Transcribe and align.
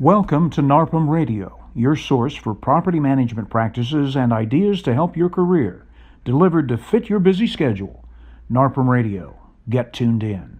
Welcome 0.00 0.50
to 0.50 0.60
NARPM 0.60 1.08
Radio, 1.08 1.70
your 1.72 1.94
source 1.94 2.34
for 2.34 2.52
property 2.52 2.98
management 2.98 3.48
practices 3.48 4.16
and 4.16 4.32
ideas 4.32 4.82
to 4.82 4.92
help 4.92 5.16
your 5.16 5.28
career, 5.28 5.86
delivered 6.24 6.66
to 6.70 6.76
fit 6.76 7.08
your 7.08 7.20
busy 7.20 7.46
schedule. 7.46 8.04
NARPM 8.50 8.88
Radio. 8.88 9.38
Get 9.70 9.92
tuned 9.92 10.24
in. 10.24 10.58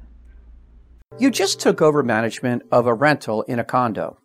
You 1.18 1.32
just 1.32 1.58
took 1.58 1.82
over 1.82 2.04
management 2.04 2.62
of 2.70 2.86
a 2.86 2.94
rental 2.94 3.42
in 3.42 3.58
a 3.58 3.64
condo. 3.64 4.18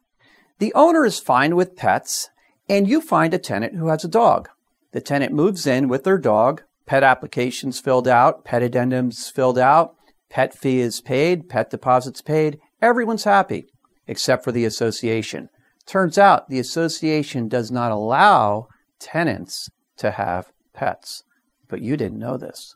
The 0.59 0.71
owner 0.75 1.03
is 1.07 1.19
fine 1.19 1.55
with 1.55 1.75
pets, 1.75 2.29
and 2.69 2.87
you 2.87 3.01
find 3.01 3.33
a 3.33 3.39
tenant 3.39 3.77
who 3.77 3.87
has 3.87 4.03
a 4.03 4.07
dog. 4.07 4.47
The 4.91 5.01
tenant 5.01 5.33
moves 5.33 5.65
in 5.65 5.87
with 5.87 6.03
their 6.03 6.19
dog, 6.19 6.61
pet 6.85 7.01
applications 7.01 7.79
filled 7.79 8.07
out, 8.07 8.45
pet 8.45 8.61
addendums 8.61 9.31
filled 9.31 9.57
out, 9.57 9.95
pet 10.29 10.53
fee 10.53 10.81
is 10.81 11.01
paid, 11.01 11.49
pet 11.49 11.71
deposits 11.71 12.21
paid. 12.21 12.59
Everyone's 12.79 13.23
happy 13.23 13.69
except 14.09 14.43
for 14.43 14.51
the 14.51 14.65
association. 14.65 15.47
Turns 15.85 16.17
out 16.17 16.49
the 16.49 16.59
association 16.59 17.47
does 17.47 17.71
not 17.71 17.91
allow 17.91 18.67
tenants 18.99 19.69
to 19.97 20.11
have 20.11 20.51
pets, 20.73 21.23
but 21.67 21.81
you 21.81 21.95
didn't 21.95 22.17
know 22.17 22.35
this. 22.35 22.75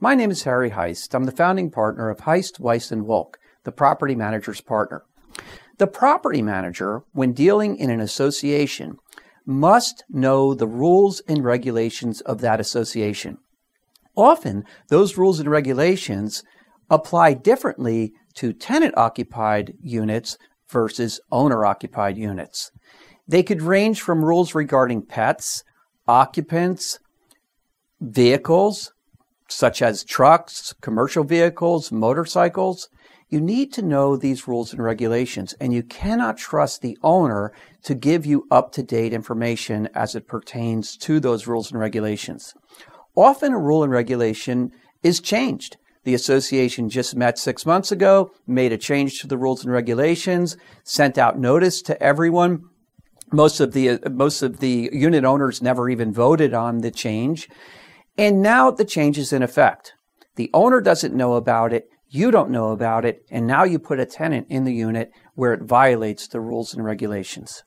My 0.00 0.16
name 0.16 0.32
is 0.32 0.42
Harry 0.42 0.72
Heist. 0.72 1.14
I'm 1.14 1.24
the 1.24 1.32
founding 1.32 1.70
partner 1.70 2.10
of 2.10 2.18
Heist, 2.18 2.58
Weiss, 2.58 2.90
and 2.90 3.06
Wolk, 3.06 3.36
the 3.62 3.70
property 3.70 4.16
manager's 4.16 4.60
partner. 4.60 5.04
The 5.78 5.86
property 5.86 6.42
manager, 6.42 7.04
when 7.12 7.32
dealing 7.32 7.76
in 7.76 7.88
an 7.88 8.00
association, 8.00 8.96
must 9.46 10.02
know 10.10 10.52
the 10.52 10.66
rules 10.66 11.22
and 11.28 11.44
regulations 11.44 12.20
of 12.22 12.40
that 12.40 12.58
association. 12.58 13.38
Often, 14.16 14.64
those 14.88 15.16
rules 15.16 15.38
and 15.38 15.48
regulations 15.48 16.42
apply 16.90 17.34
differently 17.34 18.12
to 18.34 18.52
tenant 18.52 18.96
occupied 18.96 19.74
units 19.82 20.38
versus 20.68 21.20
owner 21.30 21.64
occupied 21.64 22.16
units. 22.16 22.70
They 23.26 23.42
could 23.42 23.62
range 23.62 24.00
from 24.00 24.24
rules 24.24 24.54
regarding 24.54 25.06
pets, 25.06 25.62
occupants, 26.08 26.98
vehicles, 28.00 28.92
such 29.48 29.82
as 29.82 30.04
trucks, 30.04 30.74
commercial 30.80 31.24
vehicles, 31.24 31.92
motorcycles. 31.92 32.88
You 33.28 33.40
need 33.40 33.72
to 33.74 33.82
know 33.82 34.16
these 34.16 34.48
rules 34.48 34.72
and 34.72 34.82
regulations, 34.82 35.54
and 35.60 35.72
you 35.72 35.82
cannot 35.82 36.36
trust 36.36 36.82
the 36.82 36.98
owner 37.02 37.52
to 37.84 37.94
give 37.94 38.26
you 38.26 38.46
up 38.50 38.72
to 38.72 38.82
date 38.82 39.12
information 39.12 39.88
as 39.94 40.14
it 40.14 40.26
pertains 40.26 40.96
to 40.98 41.20
those 41.20 41.46
rules 41.46 41.70
and 41.70 41.80
regulations. 41.80 42.54
Often 43.14 43.52
a 43.52 43.58
rule 43.58 43.84
and 43.84 43.92
regulation 43.92 44.72
is 45.02 45.20
changed. 45.20 45.76
The 46.04 46.14
association 46.14 46.88
just 46.88 47.14
met 47.14 47.38
six 47.38 47.66
months 47.66 47.92
ago, 47.92 48.30
made 48.46 48.72
a 48.72 48.78
change 48.78 49.20
to 49.20 49.26
the 49.26 49.36
rules 49.36 49.64
and 49.64 49.72
regulations, 49.72 50.56
sent 50.82 51.18
out 51.18 51.38
notice 51.38 51.82
to 51.82 52.02
everyone. 52.02 52.62
Most 53.32 53.60
of 53.60 53.72
the 53.72 53.98
most 54.10 54.42
of 54.42 54.60
the 54.60 54.88
unit 54.92 55.24
owners 55.24 55.60
never 55.62 55.88
even 55.90 56.12
voted 56.12 56.54
on 56.54 56.78
the 56.78 56.90
change, 56.90 57.48
and 58.16 58.42
now 58.42 58.70
the 58.70 58.84
change 58.84 59.18
is 59.18 59.32
in 59.32 59.42
effect. 59.42 59.92
The 60.36 60.50
owner 60.54 60.80
doesn't 60.80 61.14
know 61.14 61.34
about 61.34 61.72
it. 61.72 61.84
You 62.08 62.30
don't 62.30 62.50
know 62.50 62.70
about 62.70 63.04
it, 63.04 63.22
and 63.30 63.46
now 63.46 63.64
you 63.64 63.78
put 63.78 64.00
a 64.00 64.06
tenant 64.06 64.46
in 64.48 64.64
the 64.64 64.74
unit 64.74 65.10
where 65.34 65.52
it 65.52 65.62
violates 65.62 66.26
the 66.26 66.40
rules 66.40 66.74
and 66.74 66.84
regulations. 66.84 67.62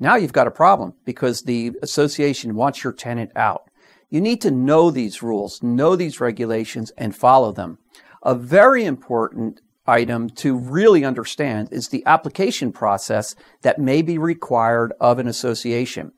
Now 0.00 0.16
you've 0.16 0.32
got 0.32 0.48
a 0.48 0.50
problem 0.50 0.94
because 1.04 1.42
the 1.42 1.72
association 1.82 2.54
wants 2.54 2.82
your 2.82 2.92
tenant 2.92 3.30
out. 3.36 3.62
You 4.08 4.20
need 4.20 4.40
to 4.42 4.50
know 4.50 4.90
these 4.90 5.22
rules, 5.22 5.62
know 5.62 5.96
these 5.96 6.20
regulations, 6.20 6.92
and 6.96 7.14
follow 7.14 7.52
them. 7.52 7.78
A 8.22 8.34
very 8.34 8.84
important 8.84 9.60
item 9.86 10.28
to 10.28 10.56
really 10.56 11.04
understand 11.04 11.68
is 11.72 11.88
the 11.88 12.04
application 12.06 12.72
process 12.72 13.34
that 13.62 13.78
may 13.78 14.02
be 14.02 14.18
required 14.18 14.92
of 15.00 15.18
an 15.18 15.28
association. 15.28 16.12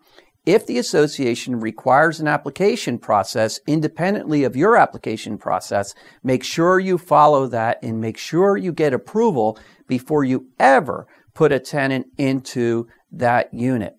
If 0.47 0.67
the 0.67 0.79
association 0.79 1.61
requires 1.61 2.21
an 2.21 2.29
application 2.29 2.99
process 2.99 3.61
independently 3.67 4.45
of 4.45 4.57
your 4.57 4.77
application 4.77 5.37
process, 5.37 5.95
make 6.23 6.43
sure 6.43 6.81
you 6.81 6.97
follow 6.97 7.47
that 7.49 7.79
and 7.83 8.01
make 8.01 8.17
sure 8.17 8.57
you 8.57 8.73
get 8.73 8.95
approval 8.95 9.59
before 9.87 10.25
you 10.25 10.47
ever 10.59 11.07
put 11.35 11.53
a 11.53 11.59
tenant 11.59 12.07
into 12.17 12.89
that 13.13 13.53
unit. 13.53 13.98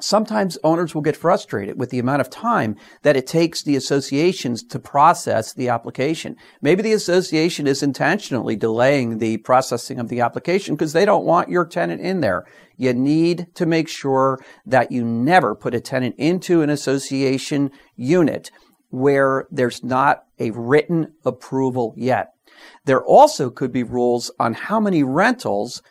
Sometimes 0.00 0.58
owners 0.64 0.94
will 0.94 1.02
get 1.02 1.16
frustrated 1.16 1.78
with 1.78 1.90
the 1.90 2.00
amount 2.00 2.20
of 2.20 2.28
time 2.28 2.76
that 3.02 3.16
it 3.16 3.28
takes 3.28 3.62
the 3.62 3.76
associations 3.76 4.62
to 4.64 4.78
process 4.80 5.52
the 5.52 5.68
application. 5.68 6.36
Maybe 6.60 6.82
the 6.82 6.92
association 6.92 7.68
is 7.68 7.82
intentionally 7.82 8.56
delaying 8.56 9.18
the 9.18 9.36
processing 9.38 10.00
of 10.00 10.08
the 10.08 10.20
application 10.20 10.74
because 10.74 10.92
they 10.92 11.04
don't 11.04 11.24
want 11.24 11.48
your 11.48 11.64
tenant 11.64 12.00
in 12.00 12.20
there. 12.20 12.44
You 12.76 12.92
need 12.92 13.46
to 13.54 13.66
make 13.66 13.88
sure 13.88 14.40
that 14.66 14.90
you 14.90 15.04
never 15.04 15.54
put 15.54 15.74
a 15.74 15.80
tenant 15.80 16.16
into 16.18 16.60
an 16.62 16.70
association 16.70 17.70
unit 17.94 18.50
where 18.90 19.46
there's 19.50 19.84
not 19.84 20.24
a 20.40 20.50
written 20.50 21.14
approval 21.24 21.94
yet. 21.96 22.32
There 22.84 23.02
also 23.04 23.48
could 23.48 23.72
be 23.72 23.82
rules 23.84 24.30
on 24.40 24.54
how 24.54 24.80
many 24.80 25.02
rentals 25.02 25.82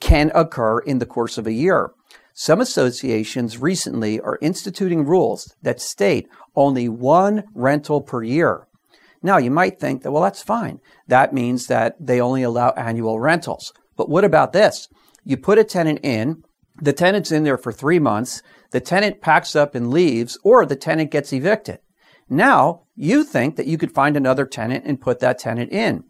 can 0.00 0.30
occur 0.34 0.80
in 0.80 0.98
the 0.98 1.06
course 1.06 1.38
of 1.38 1.46
a 1.46 1.52
year. 1.52 1.92
Some 2.38 2.60
associations 2.60 3.62
recently 3.62 4.20
are 4.20 4.38
instituting 4.42 5.06
rules 5.06 5.54
that 5.62 5.80
state 5.80 6.28
only 6.54 6.86
one 6.86 7.44
rental 7.54 8.02
per 8.02 8.22
year. 8.22 8.68
Now, 9.22 9.38
you 9.38 9.50
might 9.50 9.80
think 9.80 10.02
that, 10.02 10.12
well, 10.12 10.22
that's 10.22 10.42
fine. 10.42 10.80
That 11.08 11.32
means 11.32 11.66
that 11.68 11.96
they 11.98 12.20
only 12.20 12.42
allow 12.42 12.72
annual 12.72 13.18
rentals. 13.20 13.72
But 13.96 14.10
what 14.10 14.22
about 14.22 14.52
this? 14.52 14.86
You 15.24 15.38
put 15.38 15.56
a 15.56 15.64
tenant 15.64 16.00
in, 16.02 16.42
the 16.78 16.92
tenant's 16.92 17.32
in 17.32 17.44
there 17.44 17.56
for 17.56 17.72
three 17.72 17.98
months, 17.98 18.42
the 18.70 18.80
tenant 18.80 19.22
packs 19.22 19.56
up 19.56 19.74
and 19.74 19.90
leaves, 19.90 20.38
or 20.44 20.66
the 20.66 20.76
tenant 20.76 21.10
gets 21.10 21.32
evicted. 21.32 21.78
Now, 22.28 22.82
you 22.94 23.24
think 23.24 23.56
that 23.56 23.66
you 23.66 23.78
could 23.78 23.94
find 23.94 24.14
another 24.14 24.44
tenant 24.44 24.84
and 24.84 25.00
put 25.00 25.20
that 25.20 25.38
tenant 25.38 25.72
in, 25.72 26.04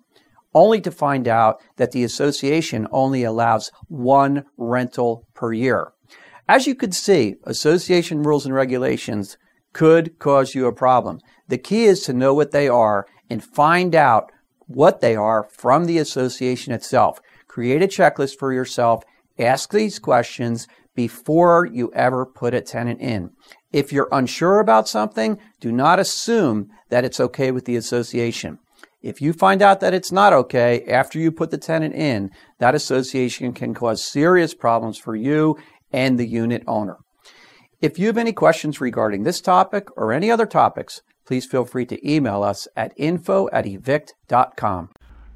only 0.57 0.81
to 0.81 0.91
find 0.91 1.29
out 1.29 1.61
that 1.77 1.93
the 1.93 2.03
association 2.03 2.89
only 2.91 3.23
allows 3.23 3.71
one 3.89 4.43
rental 4.57 5.29
per 5.35 5.53
year. 5.53 5.93
As 6.49 6.67
you 6.67 6.75
could 6.75 6.95
see, 6.95 7.35
association 7.45 8.23
rules 8.23 8.47
and 8.47 8.55
regulations 8.55 9.37
could 9.75 10.19
cause 10.19 10.55
you 10.55 10.67
a 10.67 10.73
problem. 10.73 11.21
The 11.49 11.59
key 11.59 11.85
is 11.85 12.01
to 12.05 12.15
know 12.15 12.33
what 12.33 12.53
they 12.53 12.69
are 12.69 13.07
and 13.29 13.45
find 13.45 13.95
out 13.95 14.33
what 14.67 15.03
they 15.03 15.15
are 15.15 15.47
from 15.53 15.85
the 15.85 15.99
association 15.99 16.73
itself. 16.73 17.21
Create 17.47 17.83
a 17.83 17.87
checklist 17.87 18.39
for 18.39 18.51
yourself. 18.51 19.05
Ask 19.39 19.73
these 19.73 19.99
questions 19.99 20.67
before 20.95 21.67
you 21.67 21.93
ever 21.95 22.25
put 22.25 22.55
a 22.55 22.63
tenant 22.63 23.03
in. 23.03 23.31
If 23.73 23.93
you're 23.93 24.09
unsure 24.11 24.59
about 24.61 24.89
something, 24.89 25.39
do 25.61 25.71
not 25.71 26.01
assume 26.01 26.71
that 26.89 27.05
it's 27.05 27.21
okay 27.21 27.51
with 27.51 27.67
the 27.67 27.77
association. 27.77 28.59
If 29.03 29.21
you 29.21 29.33
find 29.33 29.63
out 29.63 29.81
that 29.81 29.95
it's 29.95 30.11
not 30.11 30.33
okay 30.33 30.85
after 30.87 31.19
you 31.19 31.31
put 31.31 31.51
the 31.51 31.59
tenant 31.59 31.95
in, 31.95 32.31
that 32.59 32.75
association 32.75 33.53
can 33.53 33.75
cause 33.75 34.03
serious 34.03 34.55
problems 34.55 34.99
for 34.99 35.15
you 35.15 35.57
and 35.93 36.19
the 36.19 36.27
unit 36.27 36.63
owner. 36.67 36.97
If 37.81 37.99
you 37.99 38.07
have 38.07 38.19
any 38.19 38.33
questions 38.33 38.81
regarding 38.81 39.23
this 39.23 39.41
topic 39.41 39.89
or 39.97 40.13
any 40.13 40.31
other 40.31 40.47
topics, 40.47 41.03
please 41.27 41.45
feel 41.45 41.65
free 41.65 41.87
to 41.87 42.11
email 42.11 42.43
us 42.43 42.67
at 42.75 42.95
info 42.97 43.49
at 43.53 43.67
evict.com. 43.67 44.91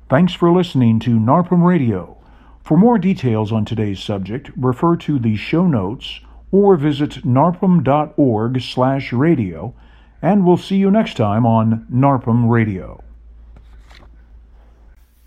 Thanks 0.09 0.32
for 0.32 0.50
listening 0.50 0.98
to 1.00 1.19
NARPM 1.19 1.62
Radio. 1.62 2.16
For 2.65 2.77
more 2.77 2.98
details 2.98 3.53
on 3.53 3.65
today's 3.65 4.00
subject, 4.00 4.50
refer 4.56 4.97
to 4.97 5.19
the 5.19 5.37
show 5.37 5.66
notes 5.66 6.21
or 6.50 6.77
visit 6.77 7.10
narpm.org 7.25 8.60
slash 8.60 9.12
radio, 9.12 9.75
and 10.22 10.44
we'll 10.44 10.56
see 10.56 10.77
you 10.77 10.91
next 10.91 11.16
time 11.16 11.47
on 11.47 11.87
NARPM 11.92 12.48
Radio. 12.50 13.03